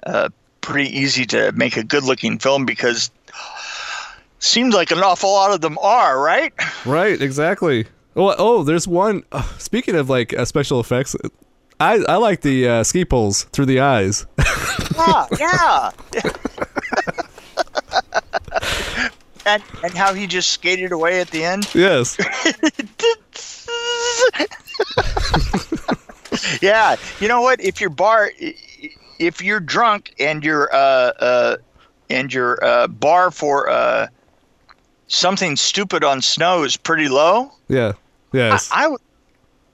uh, 0.06 0.30
pretty 0.62 0.90
easy 0.96 1.26
to 1.26 1.52
make 1.54 1.78
a 1.78 1.84
good-looking 1.84 2.38
film 2.40 2.66
because 2.66 3.10
seems 4.40 4.74
like 4.74 4.92
an 4.92 5.00
awful 5.00 5.32
lot 5.32 5.52
of 5.52 5.62
them 5.62 5.78
are, 5.80 6.20
right? 6.20 6.54
right, 6.86 7.22
exactly. 7.22 7.86
Oh, 8.16 8.34
oh, 8.38 8.64
there's 8.64 8.88
one. 8.88 9.24
Uh, 9.32 9.44
speaking 9.58 9.96
of 9.96 10.10
like 10.10 10.34
uh, 10.34 10.46
special 10.46 10.80
effects, 10.80 11.16
I 11.80 12.04
I 12.08 12.16
like 12.18 12.42
the 12.42 12.68
uh, 12.68 12.84
ski 12.84 13.06
poles 13.06 13.44
through 13.44 13.68
the 13.68 13.80
eyes. 13.80 14.26
Yeah, 15.00 15.28
yeah. 15.40 15.92
and 19.46 19.64
and 19.84 19.94
how 19.94 20.14
he 20.14 20.28
just 20.28 20.52
skated 20.52 20.92
away 20.92 21.22
at 21.22 21.30
the 21.30 21.44
end. 21.44 21.74
yes. 21.74 22.18
yeah, 26.62 26.96
you 27.20 27.28
know 27.28 27.42
what? 27.42 27.62
If 27.62 27.80
your 27.80 27.90
bar, 27.90 28.32
if 29.20 29.42
you're 29.42 29.60
drunk 29.60 30.14
and 30.20 30.44
your 30.44 30.74
uh, 30.74 30.78
uh, 30.78 31.58
and 32.10 32.34
your 32.34 32.64
uh, 32.64 32.88
bar 32.88 33.32
for 33.32 33.70
uh, 33.70 34.08
something 35.10 35.58
stupid 35.58 36.04
on 36.04 36.22
snow 36.22 36.64
is 36.64 36.78
pretty 36.78 37.10
low, 37.10 37.52
Yeah. 37.68 37.94
Yes. 38.32 38.70
I 38.72 38.88
would. 38.88 39.02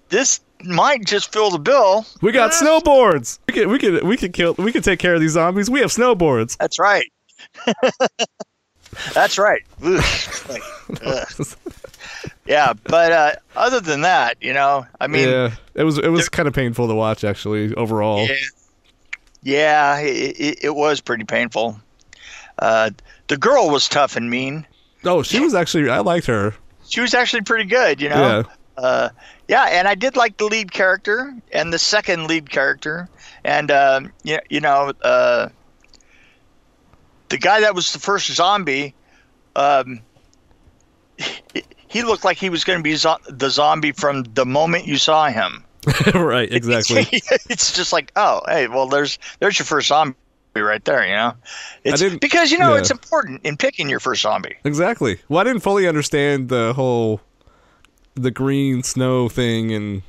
This 0.10 0.40
might 0.64 1.06
just 1.06 1.32
fill 1.32 1.52
the 1.52 1.60
bill. 1.60 2.06
we 2.22 2.32
got 2.32 2.52
snowboards. 2.52 3.40
We 3.48 3.54
could 3.54 3.68
we 3.68 3.78
could 3.78 4.04
we 4.04 4.18
could 4.18 4.34
kill 4.34 4.56
we 4.58 4.72
could 4.72 4.84
take 4.84 5.00
care 5.00 5.14
of 5.14 5.20
these 5.20 5.32
zombies. 5.32 5.70
We 5.70 5.82
have 5.82 5.90
snowboards. 5.92 6.58
That's 6.58 6.80
right. 6.80 7.12
That's 9.14 9.38
right. 9.38 9.62
Like, 9.82 10.64
ugh. 11.04 11.48
yeah, 12.46 12.74
but 12.86 13.12
uh, 13.12 13.32
other 13.58 13.82
than 13.82 14.02
that, 14.02 14.38
you 14.40 14.54
know, 14.54 14.86
I 15.02 15.08
mean, 15.08 15.28
yeah, 15.28 15.56
it 15.74 15.84
was 15.84 15.98
it 15.98 16.08
was 16.08 16.30
kind 16.30 16.48
of 16.48 16.54
painful 16.54 16.88
to 16.88 16.96
watch 16.96 17.26
actually 17.26 17.74
overall. 17.76 18.26
Yeah, 18.26 18.36
yeah 19.44 20.00
it, 20.00 20.40
it, 20.40 20.64
it 20.64 20.76
was 20.76 21.02
pretty 21.02 21.26
painful. 21.26 21.78
Uh, 22.58 22.92
the 23.28 23.36
girl 23.36 23.70
was 23.70 23.90
tough 23.90 24.16
and 24.16 24.30
mean. 24.30 24.66
Oh, 25.06 25.24
she 25.24 25.40
was 25.40 25.54
actually 25.54 25.90
I 25.90 26.00
liked 26.00 26.28
her. 26.28 26.54
She 26.88 27.02
was 27.02 27.14
actually 27.14 27.42
pretty 27.42 27.66
good, 27.66 28.02
you 28.02 28.10
know. 28.10 28.44
Yeah. 28.48 28.54
Uh, 28.78 29.10
yeah, 29.48 29.64
and 29.64 29.88
I 29.88 29.96
did 29.96 30.16
like 30.16 30.38
the 30.38 30.46
lead 30.46 30.72
character 30.72 31.34
and 31.52 31.72
the 31.72 31.80
second 31.80 32.28
lead 32.28 32.50
character, 32.50 33.08
and 33.44 33.72
um, 33.72 34.12
you, 34.24 34.40
you 34.50 34.60
know, 34.60 34.92
uh, 35.02 35.50
the 37.30 37.38
guy 37.38 37.62
that 37.62 37.74
was 37.74 37.94
the 37.94 38.00
first 38.00 38.28
zombie. 38.32 38.94
Um, 39.56 40.02
he, 41.18 41.64
he 41.88 42.04
looked 42.04 42.26
like 42.26 42.38
he 42.38 42.50
was 42.50 42.66
going 42.66 42.80
to 42.80 42.84
be 42.84 42.96
zo- 42.96 43.20
the 43.30 43.50
zombie 43.50 43.94
from 43.94 44.24
the 44.24 44.46
moment 44.46 44.86
you 44.86 44.98
saw 44.98 45.28
him. 45.28 45.64
right, 46.14 46.52
exactly. 46.52 47.08
it's 47.50 47.72
just 47.72 47.94
like, 47.94 48.12
oh, 48.16 48.42
hey, 48.48 48.68
well, 48.68 48.88
there's 48.88 49.18
there's 49.40 49.58
your 49.58 49.66
first 49.66 49.88
zombie 49.88 50.18
right 50.62 50.84
there, 50.86 51.06
you 51.06 51.14
know. 51.14 51.34
It's 51.84 52.02
didn't- 52.02 52.22
because 52.22 52.52
you 52.52 52.58
know 52.58 52.74
yeah. 52.74 52.80
it's 52.80 52.92
important 52.92 53.42
in 53.46 53.58
picking 53.58 53.90
your 53.90 54.00
first 54.00 54.22
zombie. 54.22 54.56
Exactly. 54.64 55.20
Well, 55.30 55.40
I 55.40 55.44
didn't 55.44 55.62
fully 55.62 55.88
understand 55.88 56.50
the 56.50 56.74
whole 56.74 57.22
the 58.16 58.32
green 58.32 58.82
snow 58.84 59.28
thing, 59.30 59.72
and 59.74 60.02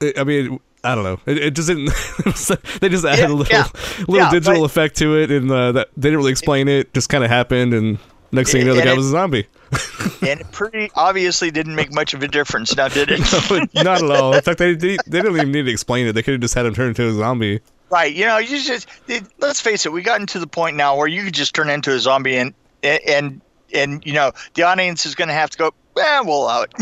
it, 0.00 0.18
I 0.18 0.24
mean, 0.24 0.60
I 0.84 0.94
don't 0.94 1.04
know. 1.04 1.20
It, 1.26 1.38
it 1.38 1.50
just 1.54 1.68
didn't. 1.68 1.86
they 2.80 2.88
just 2.88 3.04
added 3.04 3.20
Yeah, 3.20 3.26
a 3.28 3.34
little 3.34 3.46
yeah. 3.56 3.66
little 4.00 4.16
Yeah, 4.16 4.30
digital 4.30 4.60
but- 4.60 4.66
effect 4.66 4.96
to 4.98 5.16
it, 5.16 5.30
and 5.30 5.50
uh, 5.50 5.72
that 5.72 5.88
they 5.96 6.08
didn't 6.08 6.18
really 6.18 6.32
explain 6.32 6.68
it. 6.68 6.92
Just 6.94 7.08
kind 7.08 7.24
of 7.24 7.30
happened, 7.30 7.72
and 7.74 7.98
next 8.32 8.52
thing 8.52 8.62
you 8.62 8.66
know, 8.68 8.74
the 8.74 8.82
guy 8.82 8.92
it- 8.92 8.96
was 8.96 9.06
a 9.06 9.10
zombie. 9.10 9.46
and 10.22 10.40
it 10.40 10.52
pretty 10.52 10.88
obviously 10.94 11.50
didn't 11.50 11.74
make 11.74 11.92
much 11.92 12.14
of 12.14 12.22
a 12.22 12.28
difference 12.28 12.76
now, 12.76 12.86
did 12.86 13.08
it? 13.10 13.18
Not 13.74 14.00
at 14.02 14.10
all. 14.10 14.32
In 14.34 14.40
fact, 14.40 14.58
they 14.58 14.74
they 14.74 14.96
they 15.06 15.20
didn't 15.22 15.34
even 15.36 15.50
need 15.50 15.64
to 15.64 15.70
explain 15.72 16.06
it. 16.06 16.12
They 16.12 16.22
could 16.22 16.32
have 16.32 16.40
just 16.40 16.54
had 16.54 16.66
him 16.66 16.74
turn 16.74 16.88
into 16.88 17.06
a 17.08 17.12
zombie. 17.12 17.60
Right. 17.90 18.12
You 18.14 18.26
know, 18.26 18.38
you 18.38 18.60
just 18.60 18.88
it, 19.06 19.24
let's 19.38 19.60
face 19.60 19.86
it. 19.86 19.92
We 19.92 20.02
gotten 20.02 20.26
to 20.28 20.38
the 20.38 20.46
point 20.46 20.76
now 20.76 20.96
where 20.96 21.06
you 21.06 21.24
could 21.24 21.34
just 21.34 21.54
turn 21.54 21.70
into 21.70 21.92
a 21.92 21.98
zombie 21.98 22.36
and 22.36 22.54
and 22.82 23.40
and 23.72 24.04
you 24.04 24.12
know 24.12 24.32
the 24.54 24.62
audience 24.62 25.06
is 25.06 25.14
going 25.14 25.28
to 25.28 25.34
have 25.34 25.50
to 25.50 25.58
go. 25.58 25.74
Eh, 25.98 26.20
we'll 26.20 26.44
allow 26.44 26.62
it. 26.62 26.72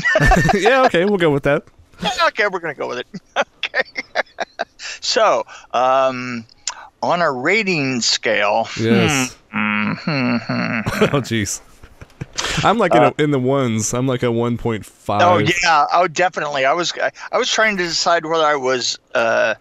yeah, 0.54 0.84
okay, 0.84 1.04
we'll 1.04 1.18
go 1.18 1.30
with 1.30 1.44
that. 1.44 1.64
okay, 2.26 2.46
we're 2.48 2.58
going 2.58 2.74
to 2.74 2.78
go 2.78 2.88
with 2.88 2.98
it. 2.98 3.06
okay. 3.36 3.82
so, 4.78 5.44
um, 5.72 6.44
on 7.02 7.22
a 7.22 7.30
rating 7.30 8.00
scale, 8.00 8.68
Yes. 8.78 9.36
hmm, 9.52 9.92
hmm, 9.92 10.36
hmm. 10.36 10.80
oh, 11.14 11.20
jeez. 11.20 11.60
I'm 12.64 12.78
like 12.78 12.94
in, 12.94 13.02
a, 13.02 13.14
in 13.18 13.30
the 13.30 13.38
ones. 13.38 13.94
I'm 13.94 14.06
like 14.06 14.22
a 14.22 14.26
1.5. 14.26 15.18
Oh 15.22 15.38
yeah, 15.38 15.86
oh 15.92 16.08
definitely. 16.08 16.64
I 16.64 16.72
was 16.72 16.92
I 17.30 17.38
was 17.38 17.50
trying 17.50 17.76
to 17.76 17.84
decide 17.84 18.26
whether 18.26 18.44
I 18.44 18.56
was 18.56 18.98
uh, 19.14 19.54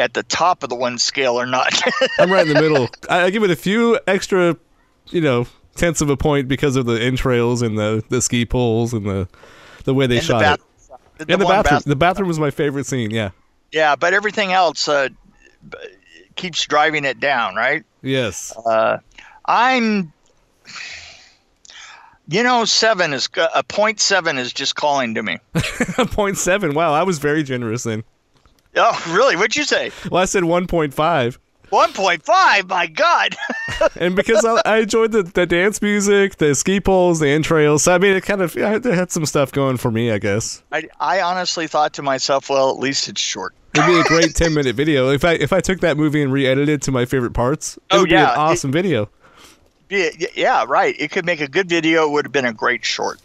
at 0.00 0.14
the 0.14 0.22
top 0.24 0.62
of 0.64 0.68
the 0.70 0.74
one 0.74 0.98
scale 0.98 1.38
or 1.40 1.46
not. 1.46 1.72
I'm 2.18 2.32
right 2.32 2.46
in 2.46 2.52
the 2.54 2.60
middle. 2.60 2.88
I, 3.08 3.22
I 3.26 3.30
give 3.30 3.44
it 3.44 3.50
a 3.50 3.56
few 3.56 4.00
extra, 4.06 4.56
you 5.10 5.20
know, 5.20 5.46
tenths 5.76 6.00
of 6.00 6.10
a 6.10 6.16
point 6.16 6.48
because 6.48 6.74
of 6.76 6.86
the 6.86 7.00
entrails 7.00 7.62
and 7.62 7.78
the, 7.78 8.02
the 8.08 8.20
ski 8.20 8.44
poles 8.44 8.92
and 8.92 9.06
the 9.06 9.28
the 9.84 9.94
way 9.94 10.06
they 10.06 10.16
And 10.16 10.22
the 10.22 10.26
shot 10.26 10.40
bath- 10.40 10.58
it. 10.58 10.98
the 11.26 11.32
And 11.32 11.40
the 11.40 11.44
one 11.46 11.62
bathroom. 11.62 11.82
The 11.86 11.96
bathroom 11.96 12.28
was 12.28 12.38
my 12.40 12.50
favorite 12.50 12.86
scene. 12.86 13.10
Yeah. 13.10 13.30
Yeah, 13.72 13.94
but 13.96 14.12
everything 14.14 14.52
else 14.52 14.88
uh, 14.88 15.08
b- 15.68 15.78
keeps 16.34 16.64
driving 16.66 17.04
it 17.04 17.20
down, 17.20 17.54
right? 17.54 17.84
Yes. 18.02 18.52
Uh, 18.66 18.98
I'm, 19.46 20.12
you 22.28 22.42
know, 22.42 22.64
seven 22.64 23.12
is 23.12 23.28
a 23.54 23.62
point 23.62 24.00
seven 24.00 24.38
is 24.38 24.52
just 24.52 24.74
calling 24.76 25.14
to 25.14 25.22
me. 25.22 25.38
A 25.98 26.06
Point 26.06 26.36
seven. 26.36 26.74
Wow, 26.74 26.92
I 26.92 27.02
was 27.02 27.18
very 27.18 27.42
generous 27.42 27.82
then. 27.84 28.04
Oh, 28.76 29.12
really? 29.14 29.36
What'd 29.36 29.56
you 29.56 29.64
say? 29.64 29.90
Well, 30.10 30.22
I 30.22 30.26
said 30.26 30.44
1.5, 30.44 31.38
One 31.70 31.92
point 31.92 32.24
five? 32.24 32.68
My 32.68 32.86
God! 32.86 33.36
and 33.96 34.14
because 34.16 34.44
I, 34.44 34.60
I 34.64 34.78
enjoyed 34.78 35.12
the, 35.12 35.22
the 35.22 35.46
dance 35.46 35.80
music, 35.82 36.36
the 36.36 36.54
ski 36.54 36.80
poles, 36.80 37.20
the 37.20 37.28
entrails. 37.28 37.82
So 37.84 37.94
I 37.94 37.98
mean, 37.98 38.14
it 38.14 38.22
kind 38.22 38.40
of 38.42 38.56
it 38.56 38.84
had 38.84 39.10
some 39.10 39.26
stuff 39.26 39.52
going 39.52 39.76
for 39.76 39.90
me, 39.90 40.10
I 40.10 40.18
guess. 40.18 40.62
I, 40.72 40.88
I 41.00 41.20
honestly 41.20 41.66
thought 41.66 41.92
to 41.94 42.02
myself, 42.02 42.48
well, 42.50 42.70
at 42.70 42.76
least 42.78 43.08
it's 43.08 43.20
short. 43.20 43.54
It'd 43.74 43.86
be 43.86 44.00
a 44.00 44.04
great 44.04 44.34
10 44.34 44.52
minute 44.54 44.74
video 44.74 45.10
if 45.10 45.24
I 45.24 45.32
if 45.34 45.52
I 45.52 45.60
took 45.60 45.80
that 45.80 45.96
movie 45.96 46.22
and 46.22 46.32
re-edited 46.32 46.82
to 46.82 46.90
my 46.92 47.04
favorite 47.04 47.34
parts. 47.34 47.76
It 47.76 47.82
Oh, 47.92 48.00
would 48.00 48.08
be 48.08 48.14
yeah, 48.16 48.32
an 48.32 48.38
awesome 48.38 48.72
video. 48.72 49.08
Yeah, 49.88 50.10
yeah, 50.34 50.64
right. 50.68 50.94
It 50.98 51.10
could 51.10 51.24
make 51.26 51.40
a 51.40 51.48
good 51.48 51.68
video. 51.68 52.04
It 52.06 52.10
would 52.10 52.24
have 52.24 52.32
been 52.32 52.44
a 52.44 52.52
great 52.52 52.84
short. 52.84 53.20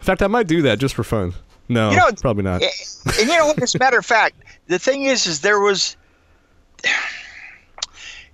In 0.00 0.04
fact, 0.04 0.22
I 0.22 0.26
might 0.26 0.46
do 0.46 0.62
that 0.62 0.78
just 0.78 0.94
for 0.94 1.02
fun. 1.04 1.34
No, 1.68 1.90
You 1.90 1.96
know, 1.96 2.10
probably 2.20 2.42
not. 2.42 2.62
And 2.62 3.18
you 3.18 3.26
know 3.26 3.46
what? 3.46 3.62
As 3.62 3.74
a 3.74 3.78
matter 3.78 3.98
of 3.98 4.04
fact, 4.04 4.36
the 4.66 4.78
thing 4.78 5.04
is, 5.04 5.26
is 5.26 5.40
there 5.40 5.60
was, 5.60 5.96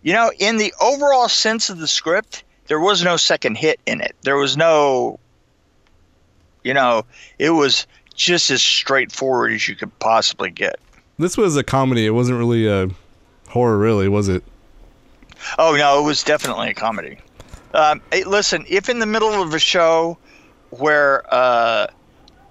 you 0.02 0.12
know, 0.12 0.32
in 0.38 0.56
the 0.56 0.72
overall 0.80 1.28
sense 1.28 1.70
of 1.70 1.78
the 1.78 1.87
script, 1.87 2.44
there 2.66 2.80
was 2.80 3.02
no 3.04 3.16
second 3.16 3.56
hit 3.56 3.80
in 3.87 4.00
it. 4.00 4.16
There 4.22 4.37
was 4.37 4.56
no, 4.56 5.18
you 6.64 6.75
know, 6.75 7.04
it 7.38 7.50
was 7.50 7.87
just 8.14 8.50
as 8.50 8.62
straightforward 8.62 9.52
as 9.52 9.68
you 9.68 9.76
could 9.76 9.96
possibly 9.99 10.50
get. 10.50 10.78
This 11.18 11.37
was 11.37 11.56
a 11.56 11.62
comedy. 11.62 12.06
It 12.06 12.10
wasn't 12.10 12.38
really 12.38 12.66
a 12.66 12.88
horror, 13.49 13.78
really, 13.78 14.08
was 14.08 14.28
it? 14.28 14.42
Oh 15.58 15.75
no, 15.76 16.00
it 16.00 16.04
was 16.04 16.22
definitely 16.22 16.70
a 16.70 16.75
comedy. 16.75 17.18
Um, 17.75 18.00
hey, 18.12 18.25
listen, 18.25 18.64
if 18.68 18.88
in 18.88 18.99
the 18.99 19.06
middle 19.06 19.42
of 19.42 19.54
a 19.54 19.58
show 19.58 20.18
where 20.70 21.22
uh, 21.32 21.87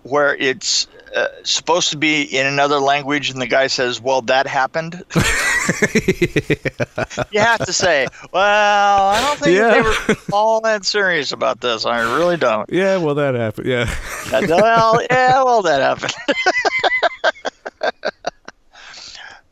where 0.03 0.35
it's 0.35 0.87
uh, 1.15 1.27
supposed 1.43 1.89
to 1.91 1.97
be 1.97 2.21
in 2.23 2.45
another 2.45 2.79
language 2.79 3.29
and 3.31 3.41
the 3.41 3.47
guy 3.47 3.67
says, 3.67 3.99
"Well, 4.01 4.21
that 4.23 4.47
happened," 4.47 5.03
you 7.31 7.39
have 7.39 7.65
to 7.65 7.73
say, 7.73 8.07
"Well, 8.31 9.07
I 9.07 9.21
don't 9.21 9.39
think 9.39 9.57
Yeah. 9.57 9.69
they 9.73 9.81
were 9.81 9.95
all 10.33 10.61
that 10.61 10.85
serious 10.85 11.31
about 11.31 11.61
this. 11.61 11.85
I 11.85 12.01
really 12.17 12.37
don't." 12.37 12.69
Yeah, 12.71 12.97
well, 12.97 13.15
that 13.15 13.35
happened. 13.35 13.67
Yeah. 13.67 13.93
well, 14.31 15.01
yeah, 15.09 15.43
well, 15.43 15.61
that 15.63 15.81
happened. 15.81 16.13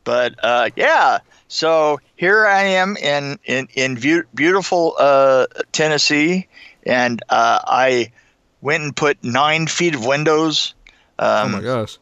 but 0.04 0.34
uh, 0.42 0.70
yeah, 0.76 1.18
so 1.48 2.00
here 2.16 2.46
I 2.46 2.62
am 2.62 2.96
in 2.96 3.38
in 3.44 3.68
in 3.74 3.94
beau- 3.96 4.22
beautiful 4.34 4.94
uh, 4.98 5.46
Tennessee, 5.72 6.46
and 6.84 7.22
uh, 7.28 7.60
I 7.66 8.12
went 8.60 8.82
and 8.82 8.94
put 8.96 9.22
nine 9.22 9.66
feet 9.66 9.94
of 9.94 10.04
windows. 10.04 10.74
oh 11.18 11.44
Um, 11.44 11.52
my 11.52 11.60
gosh. 11.60 11.98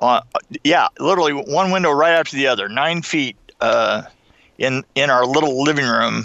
on, 0.00 0.22
yeah, 0.64 0.88
literally 0.98 1.32
one 1.32 1.70
window 1.70 1.90
right 1.90 2.12
after 2.12 2.36
the 2.36 2.46
other, 2.46 2.68
nine 2.68 3.02
feet 3.02 3.36
uh, 3.60 4.02
in 4.58 4.84
in 4.94 5.10
our 5.10 5.24
little 5.26 5.62
living 5.62 5.86
room, 5.86 6.24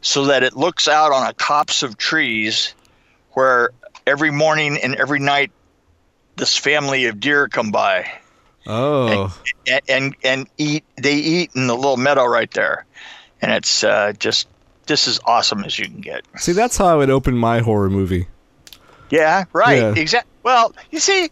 so 0.00 0.24
that 0.26 0.42
it 0.42 0.54
looks 0.56 0.88
out 0.88 1.12
on 1.12 1.26
a 1.26 1.32
copse 1.34 1.82
of 1.82 1.96
trees, 1.98 2.74
where 3.32 3.70
every 4.06 4.30
morning 4.30 4.78
and 4.82 4.94
every 4.96 5.18
night, 5.20 5.50
this 6.36 6.56
family 6.56 7.06
of 7.06 7.20
deer 7.20 7.48
come 7.48 7.70
by 7.70 8.10
Oh. 8.66 9.34
and 9.66 9.80
and, 9.88 10.16
and 10.24 10.46
eat. 10.58 10.84
They 10.96 11.14
eat 11.16 11.50
in 11.54 11.66
the 11.66 11.74
little 11.76 11.96
meadow 11.98 12.24
right 12.24 12.50
there, 12.52 12.84
and 13.42 13.52
it's 13.52 13.84
uh, 13.84 14.12
just 14.18 14.48
just 14.86 15.06
as 15.08 15.20
awesome 15.24 15.64
as 15.64 15.78
you 15.78 15.86
can 15.86 16.00
get. 16.00 16.24
See, 16.38 16.52
that's 16.52 16.76
how 16.76 16.86
I 16.86 16.94
would 16.94 17.10
open 17.10 17.36
my 17.36 17.60
horror 17.60 17.88
movie. 17.90 18.26
Yeah, 19.14 19.44
right. 19.52 19.78
Yeah. 19.78 19.94
Exactly. 19.96 20.30
Well, 20.42 20.74
you 20.90 20.98
see, 20.98 21.30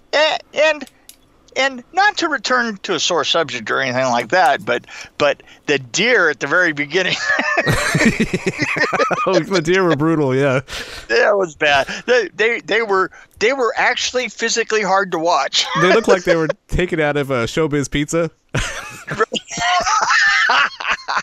and 0.55 0.89
and 1.57 1.85
not 1.93 2.17
to 2.19 2.29
return 2.29 2.77
to 2.79 2.95
a 2.95 3.01
sore 3.01 3.25
subject 3.25 3.71
or 3.71 3.81
anything 3.81 4.07
like 4.07 4.29
that, 4.29 4.65
but 4.65 4.87
but 5.19 5.43
the 5.67 5.79
deer 5.79 6.31
at 6.31 6.41
the 6.41 6.47
very 6.47 6.73
beginning, 6.73 7.17
Oh, 9.27 9.39
the 9.39 9.61
deer 9.63 9.83
were 9.85 9.97
brutal. 9.97 10.35
Yeah. 10.35 10.61
that 11.09 11.37
was 11.37 11.55
bad. 11.57 11.89
They, 12.07 12.29
they 12.35 12.61
they 12.61 12.83
were 12.83 13.11
they 13.41 13.53
were 13.53 13.75
actually 13.77 14.29
physically 14.29 14.83
hard 14.83 15.11
to 15.13 15.19
watch. 15.19 15.67
They 15.81 15.93
looked 15.93 16.09
like 16.09 16.25
they 16.25 16.37
were 16.43 16.49
taken 16.69 17.01
out 17.01 17.17
of 17.17 17.31
uh, 17.31 17.47
Showbiz 17.47 17.91
Pizza. 17.91 18.31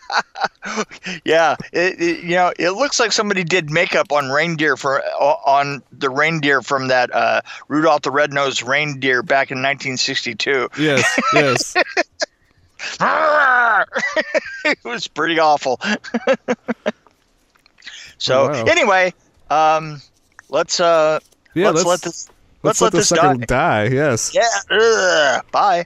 yeah, 1.26 1.56
it, 1.72 2.02
it- 2.02 2.24
you 2.24 2.36
know, 2.36 2.52
it 2.58 2.72
looks 2.72 3.00
like 3.00 3.12
somebody 3.12 3.44
did 3.44 3.70
makeup 3.70 4.12
on 4.12 4.30
reindeer 4.30 4.78
for 4.78 5.02
on 5.20 5.82
the 5.92 6.10
reindeer 6.10 6.62
from 6.62 6.88
that 6.90 7.14
uh, 7.14 7.42
Rudolph 7.68 8.02
the 8.02 8.12
Red-Nosed 8.12 8.64
Reindeer 8.64 9.24
back 9.24 9.52
in 9.52 9.58
1962. 9.60 10.70
Yes. 10.80 11.20
Yes. 11.34 11.76
it 14.66 14.78
was 14.86 15.08
pretty 15.08 15.40
awful. 15.40 15.80
so 18.18 18.44
Oh, 18.44 18.50
wow. 18.50 18.64
anyway, 18.66 19.14
um, 19.50 20.02
let's 20.50 20.80
uh, 20.80 21.20
Yeah. 21.54 21.70
let's, 21.72 21.86
let's 21.86 21.86
let 21.86 22.02
this 22.02 22.30
let's 22.64 22.64
let's, 22.64 22.82
let 22.82 22.94
let 22.94 23.00
this 23.00 23.10
die. 23.10 23.46
die. 23.46 23.84
Yes. 23.94 24.32
Yeah. 24.34 24.78
ugh, 24.78 25.46
bye. 25.52 25.86